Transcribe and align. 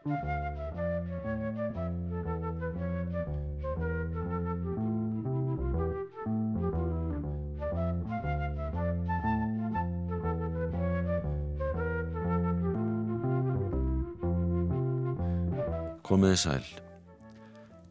Komiði 0.00 0.16
sæl. 16.36 16.64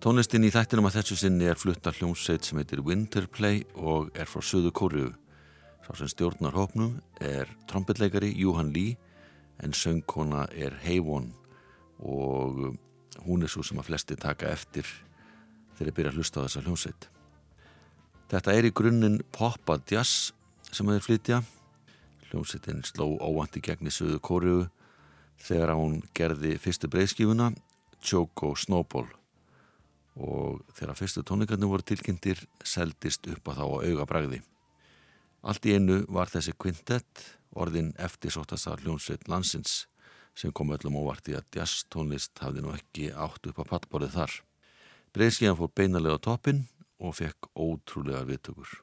Tónlistin 0.02 0.41
í 0.41 0.50
þættinum 0.50 0.89
að 0.89 0.98
þessu 0.98 1.14
sinni 1.14 1.46
er 1.46 1.54
flutta 1.54 1.94
hljómsveit 1.94 2.41
sem 2.41 2.57
heitir 2.57 2.82
Winterplay 2.82 3.62
og 3.78 4.10
er 4.18 4.26
frá 4.26 4.41
Suðu 4.41 4.73
Kóriðu. 4.73 5.14
Sá 5.86 5.94
sem 5.94 6.10
stjórnar 6.10 6.57
hópnum 6.57 6.98
er 7.21 7.46
trombitleikari 7.70 8.34
Johan 8.34 8.73
Lee 8.73 8.98
en 9.62 9.78
söngkona 9.78 10.48
er 10.57 10.73
Heivon 10.88 11.30
og 12.00 12.75
hún 13.25 13.43
er 13.43 13.52
svo 13.52 13.63
sem 13.66 13.80
að 13.80 13.89
flesti 13.91 14.17
taka 14.20 14.52
eftir 14.53 14.88
þegar 15.76 15.90
þeir 15.90 15.95
byrja 15.98 16.12
að 16.12 16.20
hlusta 16.20 16.41
á 16.41 16.45
þessa 16.45 16.63
hljómsveit. 16.66 17.07
Þetta 18.30 18.55
er 18.55 18.67
í 18.67 18.76
grunninn 18.76 19.21
poppa 19.34 19.80
jazz 19.90 20.34
sem 20.71 20.88
þeir 20.88 21.05
flytja. 21.05 21.40
Hljómsveitin 22.30 22.84
sló 22.85 23.16
óvandi 23.17 23.62
gegn 23.66 23.90
í 23.90 23.93
Suðu 23.93 24.20
Kóriðu 24.21 24.67
þegar 25.41 25.73
hún 25.80 26.02
gerði 26.16 26.57
fyrstu 26.62 26.90
breyðskífuna 26.91 27.54
Choco 28.04 28.54
Snowball 28.59 29.07
og 30.20 30.62
þegar 30.76 30.98
fyrstu 30.99 31.23
tónleikarnir 31.23 31.71
voru 31.71 31.85
tilkynntir 31.88 32.41
seldist 32.68 33.27
upp 33.31 33.52
að 33.52 33.62
þá 33.62 33.66
á 33.66 33.76
auga 33.88 34.07
bragði. 34.09 34.41
Allt 35.48 35.66
í 35.66 35.76
einu 35.77 36.02
var 36.12 36.31
þessi 36.31 36.54
kvintett 36.59 37.23
orðin 37.55 37.93
eftir 37.98 38.34
sóttastar 38.35 38.84
hljónsveit 38.84 39.29
landsins 39.31 39.85
sem 40.39 40.53
kom 40.55 40.71
öllum 40.71 40.99
óvart 41.02 41.27
í 41.31 41.35
að 41.35 41.59
jazz 41.59 41.84
tónlist 41.91 42.39
hafði 42.39 42.63
nú 42.63 42.71
ekki 42.75 43.09
átt 43.11 43.49
upp 43.52 43.59
að 43.59 43.71
pattborðið 43.73 44.16
þar. 44.16 44.38
Breiðskíðan 45.15 45.59
fór 45.59 45.73
beinalega 45.76 46.21
á 46.21 46.26
toppin 46.29 46.63
og 46.99 47.18
fekk 47.20 47.51
ótrúlega 47.57 48.23
viðtökur. 48.29 48.79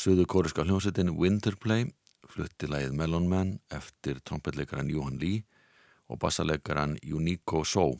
Suðu 0.00 0.24
kóriska 0.24 0.64
hljómsettin 0.64 1.10
Winterplay 1.12 1.82
flutti 2.32 2.68
lægið 2.70 2.94
Melon 2.96 3.26
Man 3.28 3.50
eftir 3.68 4.22
trompetleikaran 4.24 4.88
Johan 4.88 5.18
Lee 5.20 5.42
og 6.08 6.22
bassaleikaran 6.22 6.94
Unico 7.04 7.60
So. 7.68 7.98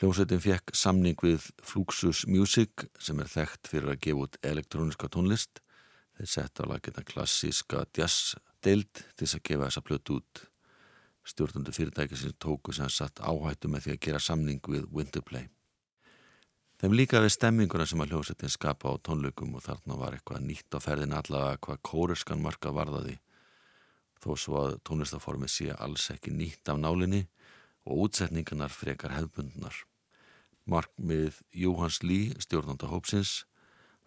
Hljómsettin 0.00 0.40
fekk 0.40 0.72
samning 0.72 1.20
við 1.20 1.50
Fluxus 1.60 2.22
Music 2.24 2.86
sem 2.96 3.20
er 3.20 3.28
þekkt 3.28 3.68
fyrir 3.68 3.92
að 3.92 4.00
gefa 4.06 4.24
út 4.24 4.40
elektróniska 4.54 5.12
tónlist 5.12 5.60
Þeir 6.16 6.30
sett 6.38 6.60
á 6.60 6.64
lagina 6.68 7.04
klassíska 7.04 7.84
jazz-deild 7.92 8.92
til 8.94 9.26
þess 9.26 9.38
að 9.38 9.46
gefa 9.48 9.68
þessa 9.68 9.84
plötu 9.84 10.18
út. 10.20 10.42
Stjórnundu 11.28 11.72
fyrirtæki 11.76 12.16
sem 12.16 12.32
tóku 12.40 12.72
sem 12.72 12.88
satt 12.88 13.20
áhættu 13.20 13.68
með 13.68 13.86
því 13.88 13.98
að 13.98 14.04
gera 14.06 14.20
samning 14.22 14.72
við 14.72 14.88
Winterplay. 14.88 15.48
Þeim 16.82 16.96
líka 16.98 17.20
við 17.22 17.30
stemminguna 17.30 17.84
sem 17.86 18.00
að 18.02 18.10
hljómsettin 18.10 18.50
skapa 18.50 18.90
á 18.90 18.98
tónleikum 19.06 19.52
og 19.54 19.62
þarna 19.62 19.96
var 20.00 20.16
eitthvað 20.16 20.42
nýtt 20.48 20.74
á 20.74 20.82
ferðin 20.82 21.14
allavega 21.14 21.60
hvað 21.62 21.78
kóreskan 21.86 22.42
marka 22.42 22.72
varðaði 22.74 23.20
þó 24.18 24.34
svo 24.34 24.56
að 24.58 24.74
tónlistaformi 24.90 25.46
sé 25.46 25.68
alls 25.76 26.08
ekki 26.10 26.34
nýtt 26.34 26.72
af 26.74 26.80
nálinni 26.82 27.22
og 27.86 28.08
útsetningarnar 28.08 28.74
frekar 28.74 29.14
hefbundnar. 29.14 29.78
Markmið 30.66 31.38
Jóhans 31.54 32.02
Lý, 32.02 32.34
stjórnanda 32.42 32.90
hópsins, 32.90 33.44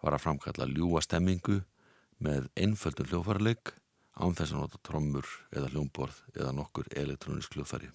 var 0.04 0.12
að 0.12 0.26
framkalla 0.28 0.68
ljúa 0.68 1.00
stemmingu 1.00 1.62
með 2.20 2.52
einföldun 2.60 3.08
hljófarleik 3.08 3.72
án 4.20 4.36
þess 4.36 4.52
að 4.52 4.66
nota 4.66 4.84
trommur 4.84 5.38
eða 5.48 5.72
hljómborð 5.72 6.26
eða 6.36 6.52
nokkur 6.60 6.92
elektrónisk 6.92 7.56
hljófari. 7.56 7.88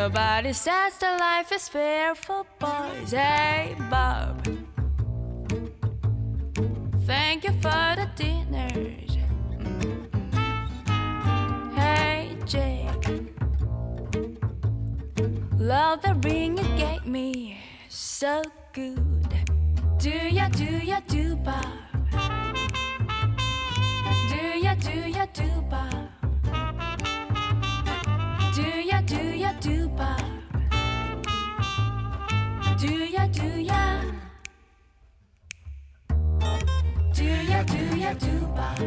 Nobody 0.00 0.52
says 0.54 0.96
that 0.98 1.20
life 1.20 1.52
is 1.52 1.68
fair 1.68 2.14
for 2.14 2.44
boys. 2.58 3.12
Hey, 3.12 3.76
Bob. 3.90 4.44
Thank 7.06 7.44
you 7.44 7.52
for 7.60 7.94
the 7.94 8.08
dinners. 8.16 9.18
Hey, 11.76 12.34
Jake. 12.44 13.06
Love 15.58 16.02
the 16.02 16.14
ring 16.24 16.58
you 16.58 16.64
gave 16.76 17.06
me. 17.06 17.60
So 17.88 18.42
good. 18.72 19.34
Do 19.98 20.10
ya, 20.10 20.48
do 20.48 20.64
ya, 20.64 21.00
do, 21.06 21.36
Bob? 21.36 21.66
Do 24.30 24.58
ya, 24.58 24.74
do 24.74 25.08
ya, 25.08 25.26
do, 25.32 25.62
Bob? 25.70 26.09
Ya, 38.10 38.16
do 38.18 38.34
ya, 38.56 38.78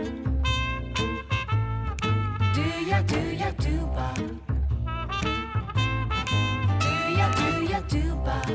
do 2.54 2.66
ya, 2.90 3.02
do 3.04 3.22
ya, 3.32 3.52
do 3.52 3.76
Bob? 3.96 4.18
Do 6.82 6.94
ya, 7.18 7.28
do 7.32 7.50
ya, 7.64 7.80
do 7.88 8.04
Bob? 8.26 8.48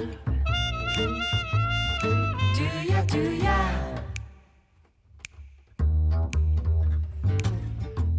Do 2.57 2.69
ya, 2.85 3.01
do 3.07 3.23
ya? 3.41 3.59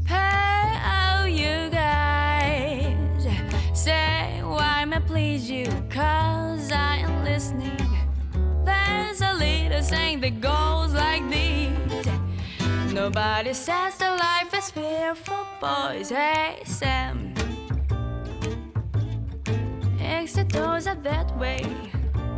Oh, 0.10 1.26
you 1.26 1.70
guys 1.70 3.28
say 3.74 4.42
why 4.44 4.86
may 4.86 5.00
please 5.02 5.50
you, 5.52 5.68
cause 5.90 6.72
I 6.72 6.98
am 6.98 7.24
listening. 7.24 7.78
There's 8.66 9.22
a 9.22 9.34
little 9.34 9.84
saying 9.84 10.22
that 10.22 10.42
goes 10.42 10.94
like 10.94 11.30
this 11.30 11.49
Nobody 13.10 13.54
says 13.56 13.98
that 13.98 14.20
life 14.20 14.54
is 14.54 14.70
fair 14.70 15.16
for 15.16 15.44
boys. 15.60 16.10
Hey, 16.10 16.62
Sam. 16.64 17.34
Exit 20.00 20.50
doors 20.50 20.86
are 20.86 20.94
that 20.94 21.36
way, 21.40 21.66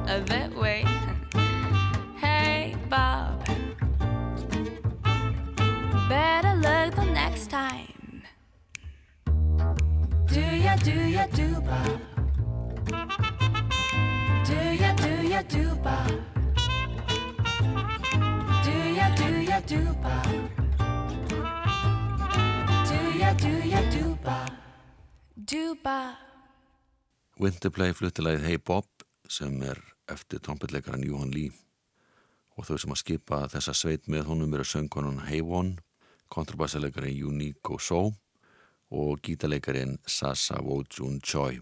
are 0.08 0.22
that 0.22 0.56
way. 0.56 0.86
Hey, 2.22 2.74
Bob. 2.88 3.46
Better 6.08 6.56
luck 6.56 6.96
the 6.96 7.06
next 7.14 7.50
time. 7.50 8.24
Do 10.28 10.40
ya, 10.40 10.78
do 10.78 10.92
ya, 10.94 11.28
do 11.36 11.60
Bob? 11.68 12.00
Do 14.46 14.56
ya, 14.56 14.96
do 14.96 15.28
ya, 15.28 15.42
do 15.50 15.76
Bob? 15.84 16.12
Do 18.64 18.78
ya, 18.96 19.16
do 19.16 19.42
ya, 19.42 19.60
do 19.68 19.84
Bob? 20.02 20.61
Winterplay 27.40 27.94
fluttilegið 27.96 28.44
Hey 28.44 28.60
Bob 28.60 29.06
sem 29.32 29.54
er 29.64 29.80
eftir 30.12 30.42
trombitleikaran 30.44 31.06
Johan 31.08 31.32
Lee 31.32 31.54
og 32.60 32.68
þau 32.68 32.76
sem 32.84 32.92
að 32.92 33.00
skipa 33.00 33.40
þessa 33.54 33.72
sveit 33.78 34.10
með 34.12 34.28
honum 34.28 34.52
eru 34.58 34.66
söngkonan 34.68 35.22
Hey 35.30 35.40
One, 35.40 35.78
kontrabassaleikarin 36.28 37.16
Unique 37.30 37.80
So 37.80 38.12
og 38.92 39.22
gítaleikarin 39.24 39.96
Sasa 40.04 40.60
Wojun 40.60 41.22
Choi. 41.24 41.62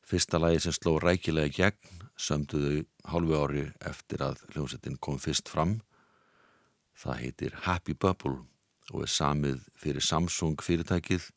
Fyrsta 0.00 0.40
lagi 0.40 0.62
sem 0.64 0.72
sló 0.72 0.96
rækilega 0.96 1.52
gegn 1.58 2.06
sömduðu 2.16 2.86
hálfu 3.12 3.36
ári 3.36 3.66
eftir 3.84 4.24
að 4.24 4.40
hljómsettin 4.54 4.96
kom 4.96 5.20
fyrst 5.20 5.52
fram. 5.52 5.82
Það 6.96 7.20
heitir 7.26 7.60
Happy 7.68 7.92
Bubble 7.92 8.46
og 8.93 9.05
er 9.05 9.11
samið 9.11 9.63
fyrir 9.81 10.03
Samsung 10.03 10.61
fyrirtækið 10.61 11.29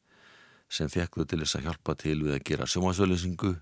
sem 0.68 0.90
fekk 0.92 1.20
þau 1.20 1.26
til 1.28 1.40
þess 1.42 1.58
að 1.58 1.66
hjálpa 1.68 1.94
til 2.02 2.18
við 2.26 2.36
að 2.36 2.44
gera 2.50 2.68
sjómasvölusingu 2.68 3.54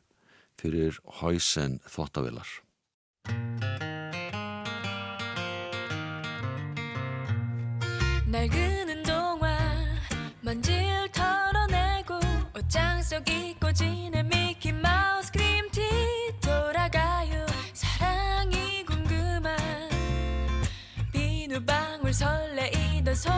fyrir 0.59 0.99
Hausen 1.21 1.81
þóttavilar. 1.87 2.49
날 8.27 8.49
그는 8.49 9.03
동안 9.05 9.55
먼지를 10.41 11.09
털어내고 11.13 12.19
옷장 12.59 13.01
속 13.03 13.29
잊고 13.29 13.73
지낸 13.73 14.29
미키마우스 14.29 15.31
그림티 15.31 15.81
돌아가요 16.43 17.47
사랑이 17.73 18.85
궁금한 18.85 19.47
설레이던 22.13 23.15
소 23.15 23.31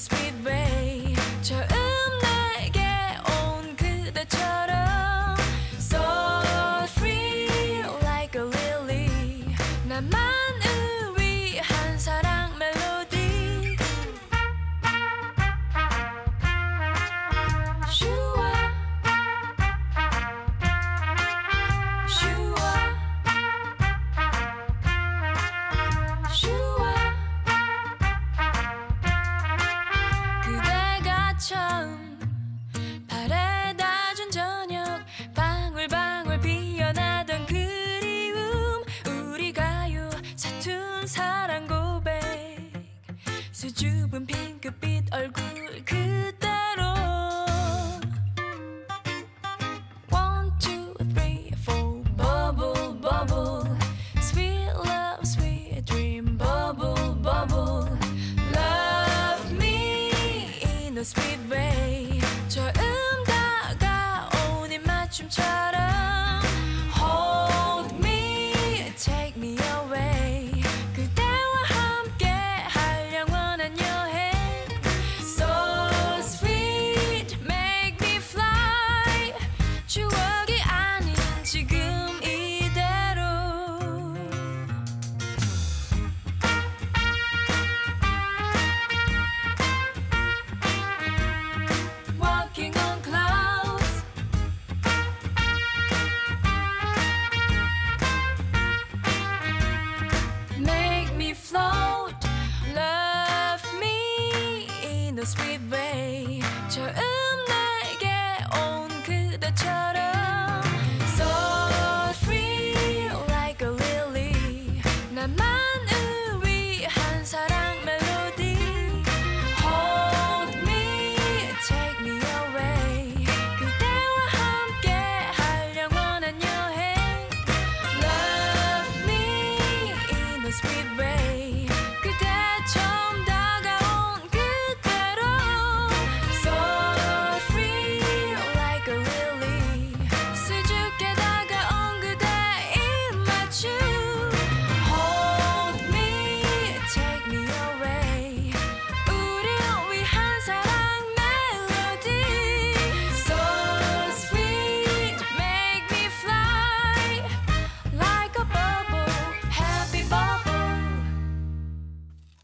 speed 0.00 0.29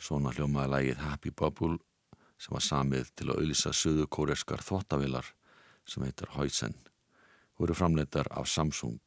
Svona 0.07 0.31
hljómaði 0.31 0.71
lagið 0.71 0.99
Happy 1.03 1.31
Bubble 1.35 1.81
sem 2.39 2.55
var 2.55 2.63
samið 2.63 3.09
til 3.19 3.25
að 3.27 3.41
auðlýsa 3.41 3.73
söðu 3.75 4.05
kóreskar 4.07 4.63
þvottavilar 4.63 5.33
sem 5.89 6.05
heitir 6.07 6.31
Hoysen 6.37 6.77
og 7.57 7.65
eru 7.67 7.75
framleitar 7.75 8.31
af 8.31 8.47
Samsung. 8.47 9.01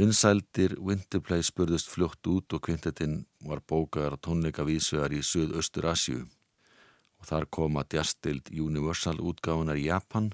Vinsældir 0.00 0.78
Winterplay 0.80 1.44
spurðist 1.44 1.92
fljótt 1.92 2.30
út 2.30 2.56
og 2.56 2.64
kvintetinn 2.64 3.20
var 3.44 3.60
bókaðar 3.60 4.16
tónleika 4.16 4.64
vísvegar 4.64 5.12
í 5.12 5.20
Suðaustur 5.20 5.90
Asju 5.92 6.24
og 6.24 7.28
þar 7.28 7.50
koma 7.58 7.84
djastild 7.84 8.48
Universal 8.48 9.20
útgáfunar 9.20 9.76
í 9.76 9.90
Japan 9.90 10.32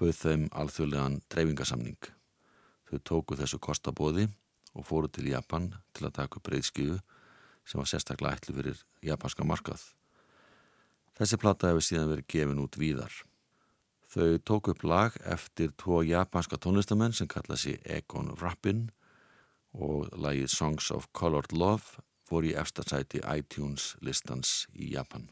bauð 0.00 0.16
þeim 0.16 0.48
alþjóðlegan 0.56 1.20
dreifingasamning. 1.28 2.00
Þau 2.88 2.98
tóku 3.04 3.36
þessu 3.36 3.60
kostabóði 3.60 4.30
og 4.72 4.86
fóru 4.88 5.12
til 5.12 5.28
Japan 5.28 5.74
til 5.92 6.08
að 6.08 6.22
taka 6.22 6.40
upp 6.40 6.48
breyðskifu 6.48 7.02
sem 7.64 7.80
var 7.80 7.88
sérstaklega 7.90 8.38
ætlu 8.38 8.56
fyrir 8.58 8.84
japanska 9.04 9.46
markað. 9.46 9.82
Þessi 11.18 11.40
plata 11.40 11.70
hefur 11.70 11.84
síðan 11.84 12.12
verið 12.14 12.30
gefin 12.32 12.62
út 12.62 12.78
víðar. 12.80 13.12
Þau 14.10 14.38
tók 14.42 14.70
upp 14.72 14.82
lag 14.82 15.16
eftir 15.22 15.70
tvo 15.78 16.00
japanska 16.02 16.58
tónlistamenn 16.58 17.14
sem 17.14 17.28
kalla 17.30 17.56
sig 17.56 17.78
Egon 17.84 18.32
Rappin 18.40 18.88
og 19.72 20.08
lagið 20.18 20.50
Songs 20.50 20.90
of 20.90 21.06
Colored 21.12 21.52
Love 21.52 22.02
voru 22.30 22.50
í 22.50 22.56
efstasæti 22.58 23.20
iTunes 23.26 23.94
listans 24.00 24.66
í 24.74 24.90
Japan. 24.94 25.28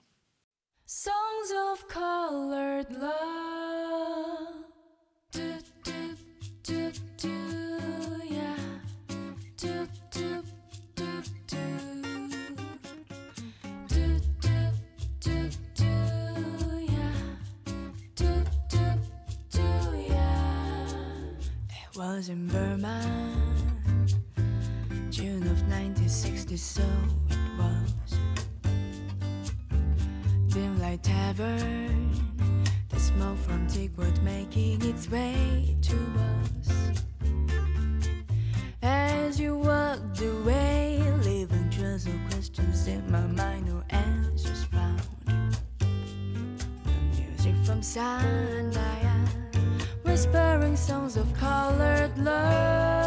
Songs 0.86 1.50
of 1.52 1.84
colored 1.88 2.90
love. 2.92 4.64
Do, 5.32 5.58
do, 5.84 6.16
do, 6.64 6.90
do, 7.20 7.34
yeah. 8.30 8.56
Do, 9.60 9.86
do, 10.10 10.42
was 22.18 22.28
in 22.30 22.48
Burma, 22.48 23.00
June 25.08 25.42
of 25.42 25.62
1960, 25.70 26.56
so 26.56 26.82
it 27.30 27.38
was 27.56 28.18
dim 30.48 30.80
light 30.80 31.00
tavern. 31.04 32.10
The 32.88 32.98
smoke 32.98 33.38
from 33.38 33.68
Teakwood 33.68 34.20
making 34.22 34.82
its 34.84 35.08
way 35.08 35.76
to 35.80 35.96
us. 36.32 36.68
As 38.82 39.38
you 39.38 39.56
walked 39.56 40.20
away, 40.20 41.00
leaving 41.22 41.70
trails 41.70 42.06
of 42.06 42.14
questions 42.30 42.88
in 42.88 43.08
my 43.12 43.26
mind, 43.26 43.66
no 43.66 43.84
answers 43.90 44.64
found. 44.64 45.02
The 45.78 45.86
music 47.16 47.54
from 47.64 47.80
Sandaya, 47.80 48.77
whispering 50.18 50.76
songs 50.76 51.16
of 51.16 51.32
colored 51.34 52.10
love. 52.18 52.97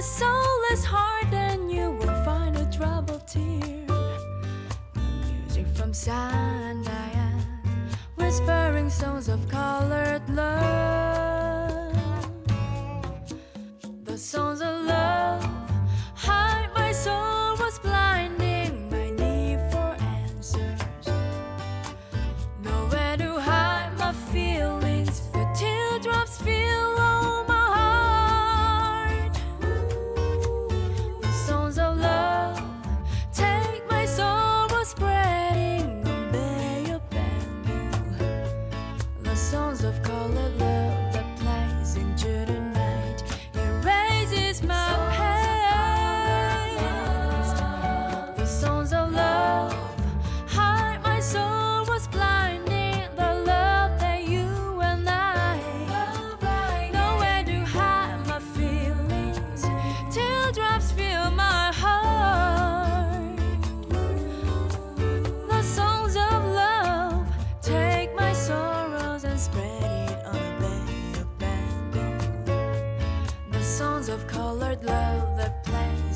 so 0.00 0.37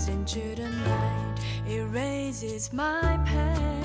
into 0.08 0.54
the 0.56 0.68
night, 0.68 1.34
it 1.66 1.82
my 2.72 3.18
pain. 3.24 3.81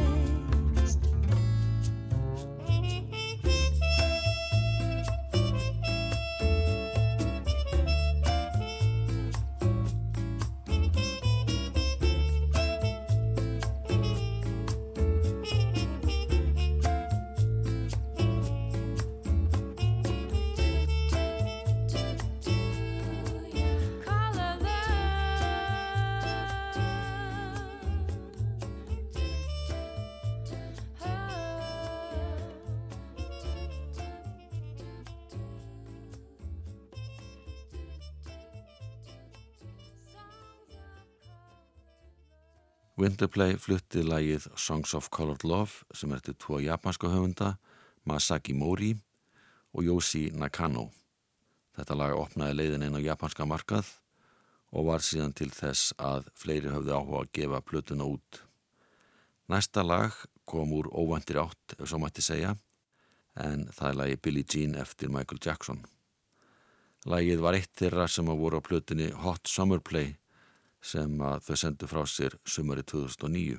Coldplay 43.17 43.56
flutti 43.58 44.03
lægið 44.06 44.43
Songs 44.62 44.91
of 44.93 45.08
Colored 45.10 45.41
Love 45.41 45.88
sem 45.97 46.12
ertu 46.13 46.36
tvo 46.38 46.60
japanska 46.62 47.10
höfunda, 47.10 47.56
Masaki 48.06 48.53
Mori 48.53 48.91
og 49.73 49.88
Yoshi 49.88 50.27
Nakano. 50.38 50.91
Þetta 51.73 51.97
lag 51.97 52.13
opnaði 52.13 52.58
leiðin 52.60 52.86
einn 52.86 52.99
á 53.01 53.01
japanska 53.01 53.47
markað 53.49 53.89
og 54.69 54.91
var 54.91 55.01
síðan 55.01 55.34
til 55.34 55.49
þess 55.49 55.95
að 55.97 56.30
fleiri 56.38 56.69
höfðu 56.69 56.93
áhuga 56.93 57.23
að 57.23 57.32
gefa 57.39 57.63
plötuna 57.65 58.06
út. 58.06 58.43
Næsta 59.49 59.82
lag 59.82 60.13
kom 60.45 60.77
úr 60.77 60.91
óvandir 60.93 61.41
átt, 61.41 61.73
ef 61.73 61.89
svo 61.89 61.97
mætti 62.03 62.21
segja, 62.21 62.53
en 63.34 63.65
það 63.73 63.89
er 63.89 63.99
lagi 64.03 64.21
Billie 64.21 64.45
Jean 64.45 64.77
eftir 64.77 65.10
Michael 65.10 65.41
Jackson. 65.41 65.82
Lægið 67.10 67.41
var 67.41 67.58
eitt 67.58 67.73
þeirra 67.82 68.06
sem 68.06 68.30
að 68.30 68.45
voru 68.45 68.62
á 68.62 68.67
plötunni 68.69 69.10
Hot 69.25 69.49
Summer 69.49 69.82
Play 69.82 70.19
sem 70.82 71.18
þau 71.18 71.56
sendu 71.56 71.88
frá 71.88 72.04
sér 72.08 72.38
sumari 72.46 72.84
2009. 72.84 73.58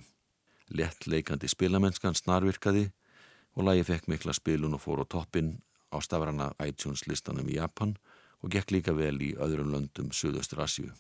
Lett 0.77 1.07
leikandi 1.07 1.49
spilamennskan 1.49 2.15
snarvirkaði 2.15 2.89
og 3.57 3.65
lagi 3.65 3.87
fekk 3.89 4.09
mikla 4.13 4.35
spilun 4.37 4.77
og 4.77 4.85
fór 4.85 5.03
á 5.03 5.07
toppin 5.09 5.57
á 5.91 5.99
stafrana 6.05 6.53
iTunes 6.65 7.07
listanum 7.09 7.49
í 7.49 7.57
Japan 7.57 7.97
og 8.43 8.53
gekk 8.55 8.75
líka 8.77 8.95
vel 8.95 9.17
í 9.23 9.35
öðrum 9.35 9.73
löndum 9.73 10.13
Suðaustur 10.13 10.63
Asju. 10.63 10.93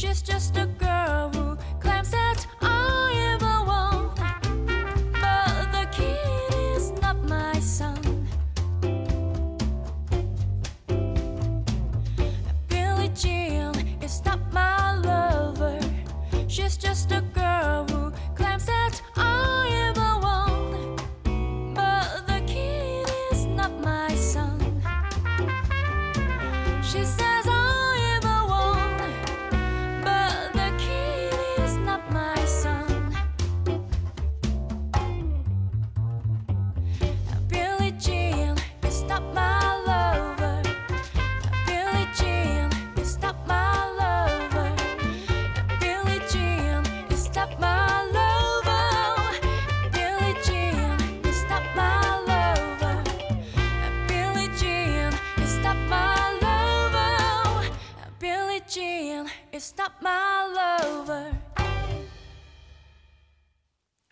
She's 0.00 0.22
just 0.22 0.56
a 0.56 0.64
girl 0.64 0.89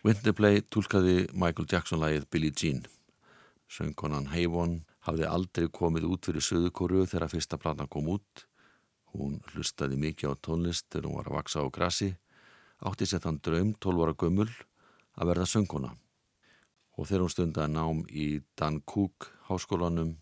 Winterplay 0.09 0.63
tólkaði 0.73 1.27
Michael 1.37 1.67
Jackson 1.69 1.99
lagið 2.01 2.23
Billie 2.33 2.53
Jean. 2.57 2.79
Söngkonan 3.69 4.31
Hayvon 4.31 4.79
hafði 5.05 5.27
aldrei 5.29 5.67
komið 5.69 6.07
út 6.09 6.25
fyrir 6.25 6.41
Suðukóru 6.41 7.03
þegar 7.05 7.29
fyrsta 7.29 7.59
platan 7.61 7.89
kom 7.93 8.07
út. 8.15 8.47
Hún 9.13 9.35
hlustaði 9.51 9.99
mikið 10.01 10.33
á 10.33 10.41
tónlist 10.47 10.87
þegar 10.89 11.05
hún 11.05 11.17
var 11.19 11.29
að 11.29 11.35
vaksa 11.35 11.61
á 11.61 11.69
grassi, 11.69 12.07
átti 12.81 13.05
sett 13.05 13.27
hann 13.29 13.37
draum 13.45 13.75
12 13.77 14.01
ára 14.01 14.15
gömul 14.23 14.47
að 15.13 15.29
verða 15.29 15.45
söngkona. 15.51 15.91
Og 16.97 17.05
þegar 17.05 17.25
hún 17.27 17.33
stundaði 17.35 17.73
nám 17.75 17.99
í 18.09 18.25
Dan 18.57 18.79
Cook 18.89 19.27
háskólanum, 19.51 20.15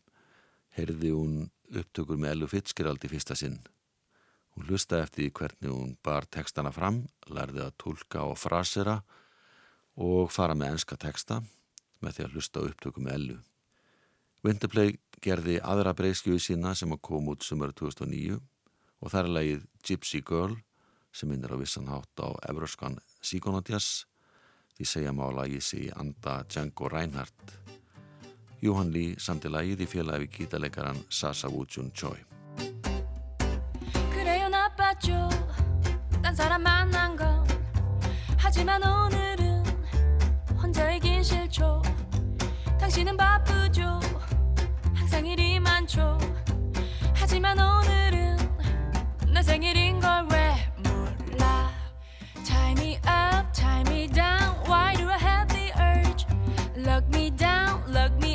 heyrði 0.76 1.14
hún 1.16 1.38
upptökur 1.72 2.20
með 2.20 2.34
Ellu 2.34 2.50
Fitzgerald 2.52 3.08
í 3.08 3.14
fyrsta 3.14 3.40
sinn. 3.40 3.62
Hún 4.52 4.68
hlustaði 4.68 5.08
eftir 5.08 5.32
hvernig 5.32 5.72
hún 5.72 5.96
bar 6.04 6.28
textana 6.28 6.76
fram, 6.76 7.06
lærði 7.32 7.64
að 7.70 7.78
tólka 7.86 8.26
og 8.28 8.36
frasera 8.42 8.98
og 9.00 9.24
fara 10.33 10.55
með 10.55 10.77
enska 10.77 10.97
texta 10.97 11.43
með 12.03 12.17
því 12.17 12.25
að 12.25 12.37
hlusta 12.37 12.61
á 12.61 12.67
upptöku 12.67 13.03
með 13.05 13.15
Ellu. 13.19 13.39
Winterplay 14.43 14.97
gerði 15.23 15.61
aðra 15.63 15.93
breyskjöðu 15.95 16.41
sína 16.43 16.75
sem 16.75 16.93
að 16.93 17.03
koma 17.07 17.37
út 17.37 17.45
sumari 17.47 17.75
2009 17.79 18.41
og 19.03 19.11
það 19.13 19.21
er 19.21 19.35
lagið 19.37 19.67
Gypsy 19.87 20.23
Girl 20.27 20.57
sem 21.13 21.31
minnir 21.31 21.53
á 21.55 21.61
vissan 21.61 21.91
hátt 21.93 22.25
á 22.25 22.29
Evroskan 22.49 22.99
Sigonotjas 23.23 24.07
því 24.77 24.89
segja 24.89 25.13
má 25.15 25.27
að 25.29 25.39
lagið 25.39 25.65
sé 25.67 25.79
í 25.87 25.93
anda 25.95 26.41
Django 26.49 26.89
Reinhardt. 26.91 27.57
Johan 28.63 28.93
Lee 28.95 29.19
samti 29.19 29.51
lagið 29.51 29.85
í 29.85 29.91
félagi 29.91 30.25
við 30.25 30.35
gítaleikaran 30.39 31.03
Sasa 31.11 31.51
Woo-jun 31.51 31.93
Choi. 31.95 32.19
그래요 34.13 34.49
나빴죠 34.49 35.29
딴 36.23 36.35
사람 36.35 36.63
만난 36.63 37.17
건 37.17 37.47
하지만 38.39 38.83
오늘 38.83 39.26
싫죠 41.58 41.82
당신은 42.80 43.18
바쁘죠 43.18 44.00
항상 44.94 45.26
일이 45.26 45.60
많죠 45.60 46.18
하지만 47.16 47.58
오늘은 47.60 48.38
내 49.34 49.42
생일인 49.42 50.00
걸 50.00 50.28
왜 50.32 50.56
몰라 50.84 51.72
Tie 52.46 52.72
me 52.74 52.96
up, 53.06 53.52
tie 53.52 53.82
me 53.88 54.08
down 54.08 54.56
Why 54.68 54.96
do 54.96 55.10
I 55.10 55.18
have 55.18 55.48
the 55.54 55.72
urge? 55.82 56.26
Lock 56.78 57.08
me 57.10 57.32
down, 57.32 57.84
lock 57.92 58.14
me 58.18 58.27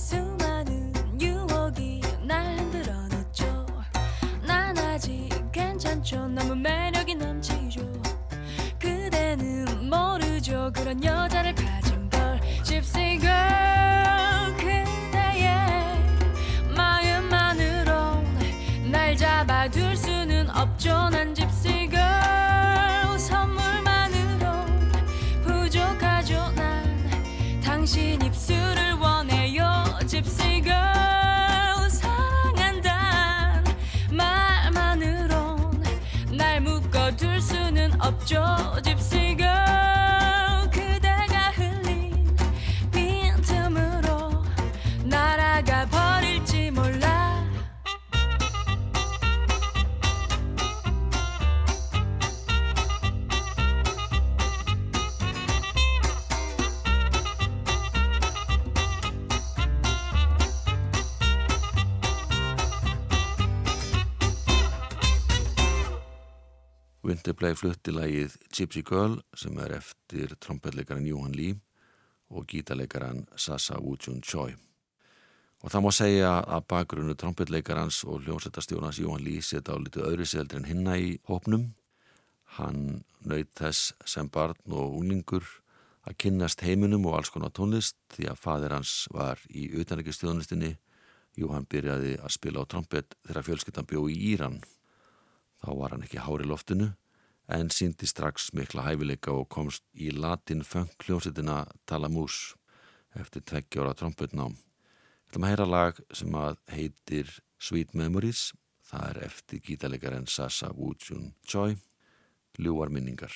수많은 0.00 0.92
유혹이 1.20 2.00
날 2.22 2.56
흔들어 2.56 2.94
놓죠. 3.08 3.66
난 4.46 4.76
아직 4.78 5.28
괜찮죠. 5.52 6.28
너무 6.28 6.54
매력이 6.56 7.14
넘치죠. 7.16 7.80
그대는 8.80 9.90
모르죠. 9.90 10.72
그런 10.74 11.04
여자를 11.04 11.54
가진 11.54 12.08
걸. 12.08 12.40
그대의 14.56 15.50
마음만으로 16.74 18.22
날 18.90 19.14
잡아둘 19.16 19.94
수는 19.96 20.48
없죠. 20.50 21.10
난 21.10 21.34
집사 21.34 21.59
Winterplay 67.50 67.74
flutti 67.74 67.90
lagið 67.90 68.34
Gypsy 68.54 68.80
Girl 68.86 69.16
sem 69.34 69.56
er 69.58 69.72
eftir 69.74 70.36
trompetleikaran 70.38 71.06
Johan 71.06 71.32
Lee 71.34 71.56
og 72.30 72.46
gítarleikaran 72.46 73.24
Sasa 73.34 73.74
Woo-jun 73.80 74.20
Choi. 74.22 74.54
Og 75.64 75.72
það 75.72 75.82
má 75.82 75.90
segja 75.90 76.30
að 76.46 76.68
bakgrunnu 76.70 77.16
trompetleikarans 77.18 78.04
og 78.06 78.22
hljómsættastjónans 78.22 79.00
Johan 79.02 79.24
Lee 79.24 79.42
setja 79.42 79.74
á 79.74 79.82
litið 79.82 80.06
öðru 80.06 80.28
seldri 80.30 80.60
en 80.60 80.68
hinna 80.68 80.94
í 80.94 81.18
hópnum. 81.26 81.72
Hann 82.54 83.02
naut 83.26 83.50
þess 83.58 83.96
sem 84.06 84.30
barn 84.30 84.54
og 84.70 85.00
unglingur 85.00 85.42
að 86.06 86.20
kynnast 86.22 86.62
heiminum 86.62 87.10
og 87.10 87.18
alls 87.18 87.34
konar 87.34 87.50
tónlist 87.50 87.98
því 88.14 88.30
að 88.30 88.40
fadir 88.46 88.76
hans 88.78 89.08
var 89.10 89.42
í 89.50 89.72
utanleikistjónlistinni. 89.74 90.76
Johan 91.34 91.66
byrjaði 91.66 92.14
að 92.22 92.36
spila 92.38 92.62
á 92.62 92.70
trompet 92.70 93.18
þegar 93.26 93.50
fjölskyttan 93.50 93.90
bjó 93.90 94.06
í 94.06 94.22
Íran. 94.36 94.62
Þá 95.58 95.70
var 95.74 95.96
hann 95.96 96.06
ekki 96.06 96.22
hári 96.22 96.46
loftinu 96.46 96.92
en 97.50 97.70
síndi 97.74 98.06
strax 98.06 98.50
mikla 98.54 98.86
hæfileika 98.86 99.34
og 99.34 99.48
komst 99.50 99.84
í 99.94 100.10
latin 100.14 100.62
funk 100.66 101.06
hljómsettina 101.06 101.64
Talamús 101.86 102.54
eftir 103.18 103.42
tveggjóra 103.42 103.94
trompetnám. 103.98 104.54
Þetta 105.26 105.42
maður 105.42 105.54
heyra 105.54 105.68
lag 105.70 106.00
sem 106.14 106.34
að 106.34 106.58
heitir 106.70 107.36
Sweet 107.60 107.94
Memories. 107.94 108.50
Það 108.90 109.06
er 109.10 109.22
eftir 109.26 109.62
gítarleikaren 109.66 110.26
Sasa 110.26 110.72
Woo-jun 110.74 111.34
Choi. 111.46 111.76
Ljúar 112.58 112.90
minningar. 112.90 113.34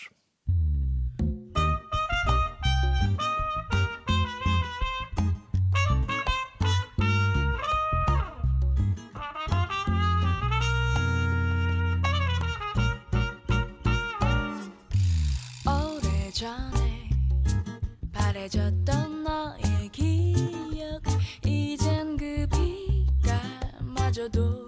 마저도 24.25 24.67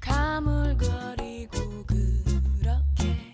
가물거리고 0.00 1.84
그렇게 1.86 3.32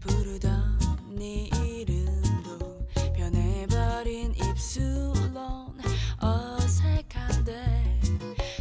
부르던 0.00 0.78
네 1.18 1.50
이름도 1.62 2.86
변해버린 3.14 4.34
입술론 4.34 5.78
어색한데 6.20 8.00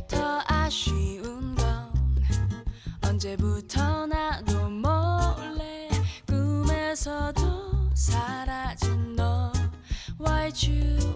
더 0.10 0.44
아쉬운 0.48 1.56
건 1.56 1.94
언제부터 3.02 4.08
나도 4.08 4.70
몰래 4.70 5.90
꿈에서도 6.28 7.42
사라진 7.94 9.16
너와의 9.16 10.54
추억 10.54 11.15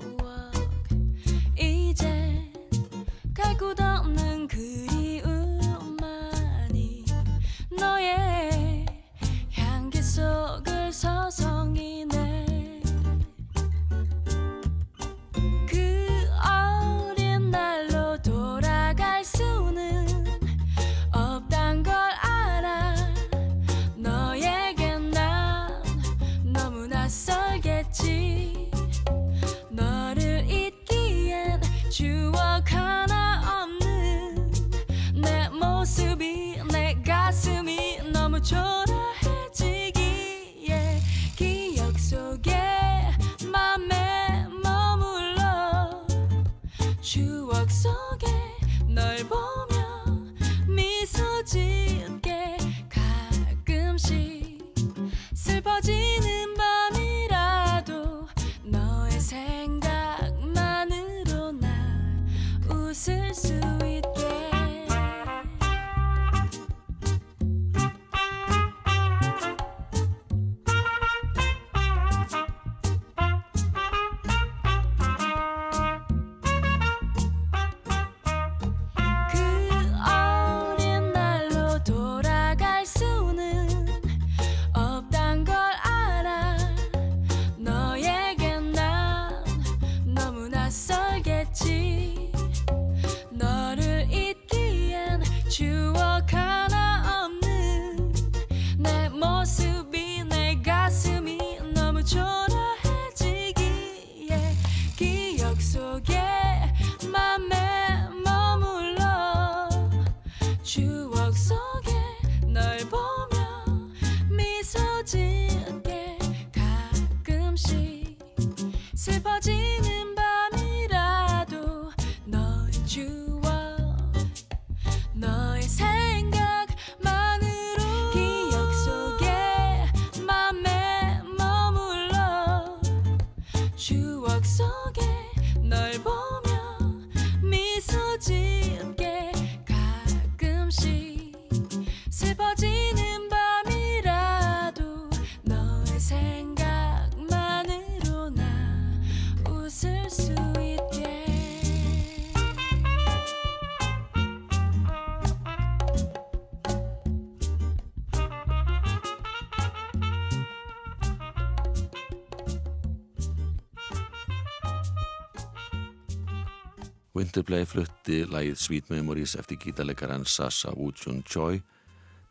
Winterplay 167.40 167.64
flutti 167.64 168.18
lægið 168.28 168.58
Sweet 168.60 168.90
Memories 168.92 169.38
eftir 169.40 169.56
gítarleikaran 169.62 170.26
Sasa 170.28 170.74
Woo-jun 170.76 171.22
Choi 171.24 171.62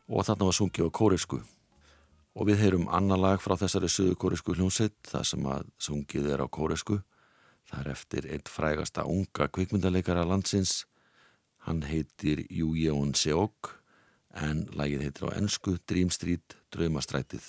og 0.04 0.26
þarna 0.28 0.48
var 0.50 0.56
sungið 0.58 0.90
á 0.92 0.96
kóresku. 0.98 1.38
Og 2.36 2.50
við 2.50 2.58
heyrum 2.60 2.84
annar 2.92 3.16
lag 3.16 3.40
frá 3.40 3.54
þessari 3.56 3.88
söðu 3.88 4.18
kóresku 4.20 4.52
hljómsett, 4.52 4.98
það 5.08 5.24
sem 5.30 5.46
að 5.48 5.70
sungið 5.80 6.28
er 6.34 6.42
á 6.44 6.46
kóresku. 6.52 6.98
Það 7.70 7.80
er 7.80 7.88
eftir 7.94 8.28
einn 8.28 8.44
frægasta 8.52 9.06
unga 9.08 9.48
kvikmyndaleikara 9.48 10.26
landsins. 10.28 10.82
Hann 11.64 11.80
heitir 11.88 12.44
Jú 12.52 12.74
Jón 12.76 13.16
Seok 13.16 13.78
en 14.36 14.66
lægið 14.76 15.06
heitir 15.08 15.32
á 15.32 15.40
ennsku 15.40 15.78
Dream 15.88 16.12
Street 16.12 16.58
Draumastrætið. 16.68 17.48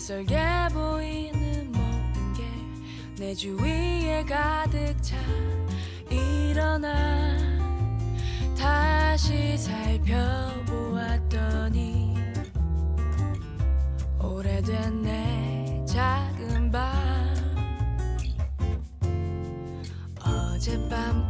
낯설게 0.00 0.38
보이는 0.72 1.70
모든 1.72 2.32
게 2.32 2.42
내 3.18 3.34
주위에 3.34 4.24
가득 4.24 4.96
차 5.02 5.14
일어나 6.08 7.36
다시 8.56 9.58
살펴보았더니 9.58 10.56
오래된 14.18 15.02
내 15.02 15.84
작은 15.86 16.70
방 16.70 16.80
어젯밤 20.24 21.29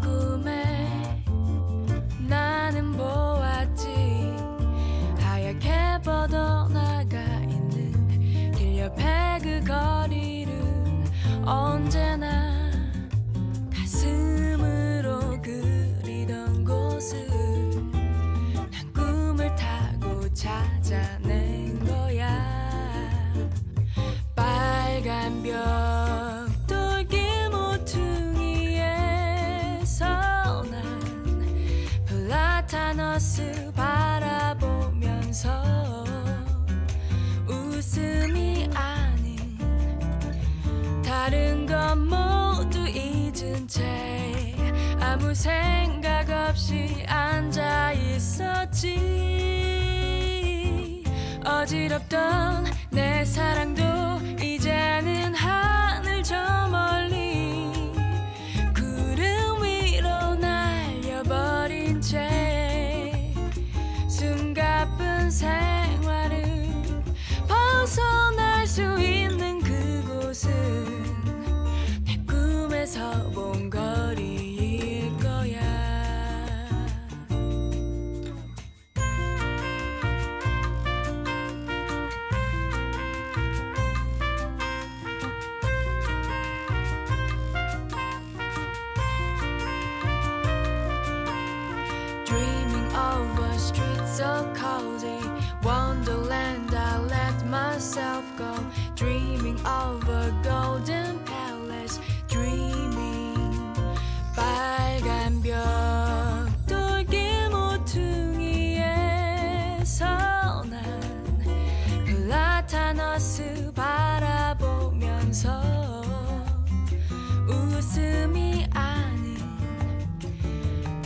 다른 41.30 41.64
건 41.64 42.08
모두 42.08 42.88
잊은 42.88 43.68
채 43.68 44.52
아무 44.98 45.32
생각 45.32 46.28
없이 46.28 47.04
앉아 47.06 47.92
있었지. 47.92 48.88
어지럽던 51.44 52.64
내 52.90 53.24
사랑도 53.24 53.84
이제는 54.42 55.32
하늘 55.36 56.24
저 56.24 56.66
멀리 56.68 57.92
구름 58.74 59.62
위로 59.62 60.34
날려버린 60.34 62.00
채 62.00 63.32
숨가쁜 64.08 65.30
생 65.30 65.79
top 73.00 73.29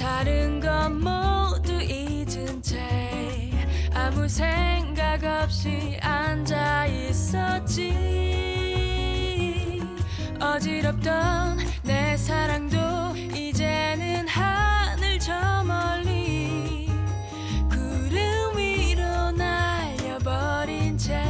다른 0.05 0.61
건 0.61 1.01
모두 1.01 1.81
잊은 1.81 2.61
채 2.61 2.79
아무 3.95 4.29
생각 4.29 5.25
없이 5.25 5.99
앉아 6.03 6.85
있었지. 6.85 7.91
어지럽던 10.39 11.57
내 11.85 12.19
사랑도 12.19 13.17
이제는 13.35 14.29
하늘 14.29 15.19
저 15.19 15.65
멀리 15.65 16.91
구름 17.71 18.59
위로 18.59 19.31
날려버린 19.31 20.99
채 20.99 21.25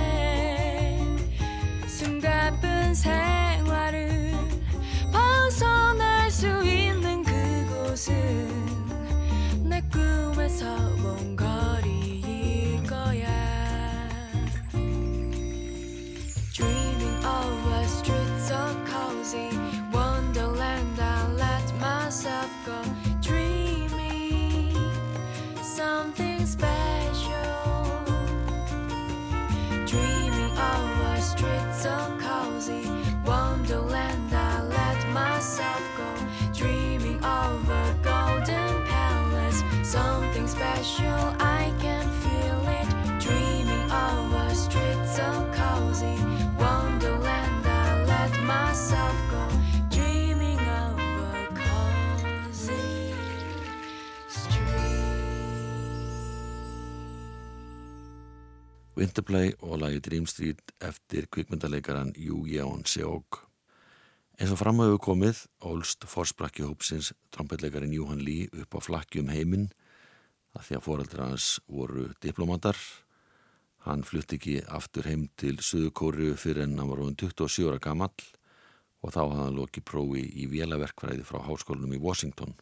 숨가쁜 1.87 2.93
생 2.93 3.44
hot 10.61 11.04
Winterplay 58.95 59.53
og 59.61 59.79
lagi 59.81 59.99
Dream 60.01 60.27
Street 60.27 60.73
eftir 60.85 61.27
kvikmyndaleikaran 61.33 62.13
Jú 62.17 62.45
Jón 62.45 62.85
Seok. 62.89 63.41
Eins 64.37 64.53
og 64.53 64.61
framhauðu 64.61 65.01
komið 65.01 65.41
ólst 65.65 66.07
forsprakki 66.09 66.65
hópsins 66.67 67.13
trombetleikarin 67.35 67.93
Júhan 67.97 68.21
Lý 68.21 68.51
upp 68.53 68.77
á 68.77 68.81
flakki 68.85 69.21
um 69.25 69.33
heiminn 69.33 69.69
að 70.55 70.69
því 70.69 70.77
að 70.79 70.85
foreldra 70.87 71.29
hans 71.29 71.49
voru 71.69 72.07
diplomatar. 72.23 72.79
Hann 73.85 74.05
flutti 74.07 74.39
ekki 74.39 74.55
aftur 74.73 75.09
heim 75.11 75.27
til 75.41 75.59
Suðukóriu 75.61 76.39
fyrir 76.41 76.65
en 76.65 76.79
hann 76.79 76.91
var 76.91 77.03
ofinn 77.05 77.19
27 77.21 77.69
ára 77.69 77.83
gammal 77.83 78.15
og 79.05 79.13
þá 79.13 79.21
hafði 79.21 79.41
hann 79.43 79.59
lokið 79.59 79.87
prófi 79.91 80.25
í 80.41 80.47
vélaverkfræði 80.49 81.27
frá 81.29 81.43
háskólinum 81.45 81.93
í 81.99 82.01
Washington. 82.01 82.55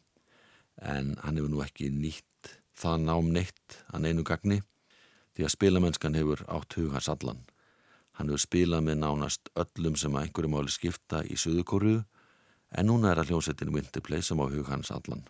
En 0.83 1.15
hann 1.23 1.39
hefur 1.39 1.53
nú 1.53 1.63
ekki 1.63 1.93
nýtt 1.95 2.57
það 2.75 3.05
nám 3.07 3.31
neitt 3.37 3.79
að 3.93 4.07
neinu 4.07 4.25
gagni 4.27 4.63
því 5.37 5.47
að 5.47 5.55
spilamennskan 5.55 6.19
hefur 6.19 6.43
átt 6.51 6.77
huga 6.81 7.01
sallan. 7.05 7.45
Hann 8.19 8.33
hefur 8.33 8.43
spilað 8.43 8.83
með 8.89 8.99
nánast 9.05 9.53
öllum 9.57 9.95
sem 10.01 10.17
að 10.17 10.27
einhverju 10.27 10.51
máli 10.53 10.73
skipta 10.73 11.23
í 11.25 11.39
Suðukóriu 11.39 12.03
en 12.73 12.89
núna 12.89 13.13
er 13.13 13.23
að 13.23 13.33
hljómsettin 13.33 13.73
Winterplay 13.73 14.25
sem 14.25 14.41
á 14.41 14.47
huga 14.49 14.75
hans 14.75 14.91
sallan. 14.93 15.23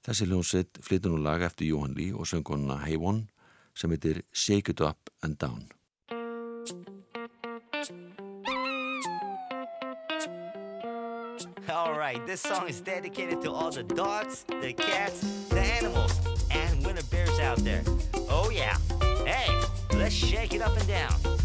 Þessi 0.00 0.26
hljómsveit 0.30 0.78
flyttur 0.80 1.12
nú 1.12 1.18
lag 1.20 1.42
eftir 1.44 1.68
Jóhann 1.68 1.92
Lý 1.92 2.08
og 2.16 2.24
söngunna 2.24 2.78
Hey 2.86 2.96
One 2.96 3.26
sem 3.76 3.92
heitir 3.92 4.22
Shake 4.32 4.72
It 4.72 4.80
Up 4.80 5.10
and 5.22 5.36
Down. 5.36 5.68
Alright, 11.68 12.26
this 12.26 12.40
song 12.40 12.68
is 12.68 12.80
dedicated 12.80 13.40
to 13.42 13.52
all 13.52 13.70
the 13.70 13.82
dogs, 13.82 14.44
the 14.60 14.72
cats, 14.72 15.20
the 15.50 15.60
animals, 15.60 16.18
and 16.50 16.84
winter 16.84 17.04
bears 17.10 17.38
out 17.38 17.58
there. 17.58 17.84
Oh 18.28 18.50
yeah, 18.50 18.76
hey, 19.24 19.52
let's 19.96 20.14
shake 20.14 20.54
it 20.54 20.62
up 20.62 20.76
and 20.76 20.88
down. 20.88 21.39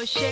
ocean. 0.00 0.29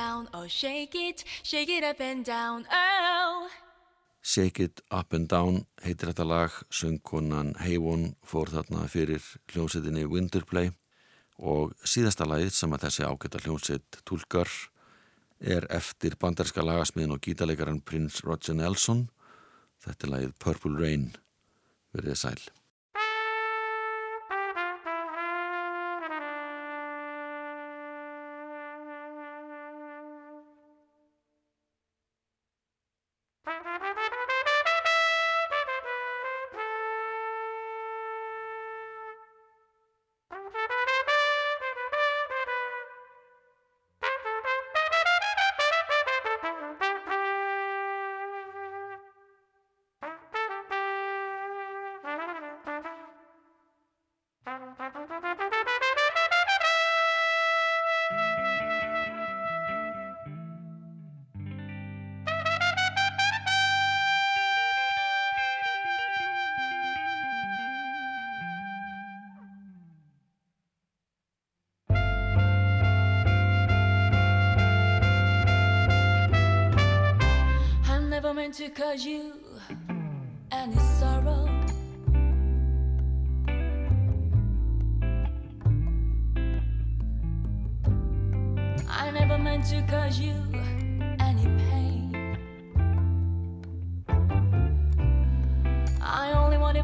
down, 0.00 0.28
oh 0.32 0.46
shake 0.48 0.94
it, 0.94 1.24
shake 1.42 1.68
it 1.68 1.84
up 1.84 2.00
and 2.00 2.24
down, 2.24 2.66
oh. 2.72 3.48
Shake 4.22 4.60
it 4.60 4.80
up 4.90 5.12
and 5.16 5.28
down 5.28 5.64
heitir 5.84 6.10
þetta 6.10 6.26
lag, 6.28 6.56
söngkonan 6.72 7.54
Heywon 7.64 8.14
fór 8.24 8.52
þarna 8.52 8.84
fyrir 8.92 9.24
hljómsettinni 9.52 10.04
Winterplay 10.12 10.72
og 11.40 11.72
síðasta 11.88 12.28
lagið 12.28 12.52
sem 12.56 12.76
að 12.76 12.86
þessi 12.86 13.08
ágæta 13.08 13.40
hljómsett 13.44 14.00
tólkar 14.08 14.52
er 15.40 15.64
eftir 15.72 16.18
banderska 16.20 16.64
lagasmiðin 16.64 17.16
og 17.16 17.24
gítarleikaran 17.24 17.80
Prince 17.80 18.20
Roger 18.28 18.56
Nelson. 18.60 19.06
Þetta 19.80 20.06
er 20.06 20.14
lagið 20.14 20.38
Purple 20.44 20.76
Rain. 20.76 21.06
Verðið 21.96 22.20
sæl. 22.20 22.59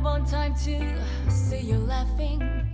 One 0.07 0.25
time 0.25 0.55
to 0.55 0.79
see 1.29 1.59
you 1.59 1.79
laughing. 1.79 2.66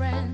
Friend. 0.00 0.29